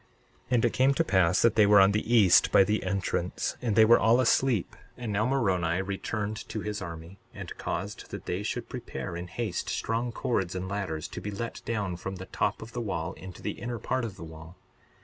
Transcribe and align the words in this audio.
62:21 0.01 0.07
And 0.51 0.65
it 0.65 0.73
came 0.73 0.93
to 0.95 1.03
pass 1.03 1.41
that 1.43 1.53
they 1.55 1.67
were 1.67 1.79
on 1.79 1.91
the 1.91 2.11
east, 2.11 2.51
by 2.51 2.63
the 2.63 2.81
entrance; 2.81 3.55
and 3.61 3.75
they 3.75 3.85
were 3.85 3.99
all 3.99 4.19
asleep. 4.19 4.75
And 4.97 5.13
now 5.13 5.27
Moroni 5.27 5.79
returned 5.83 6.37
to 6.49 6.61
his 6.61 6.81
army, 6.81 7.19
and 7.35 7.55
caused 7.59 8.09
that 8.09 8.25
they 8.25 8.41
should 8.41 8.67
prepare 8.67 9.15
in 9.15 9.27
haste 9.27 9.69
strong 9.69 10.11
cords 10.11 10.55
and 10.55 10.67
ladders, 10.67 11.07
to 11.09 11.21
be 11.21 11.29
let 11.29 11.61
down 11.65 11.97
from 11.97 12.15
the 12.15 12.25
top 12.25 12.63
of 12.63 12.71
the 12.73 12.81
wall 12.81 13.13
into 13.13 13.43
the 13.43 13.51
inner 13.61 13.77
part 13.77 14.03
of 14.03 14.15
the 14.17 14.23
wall. 14.23 14.57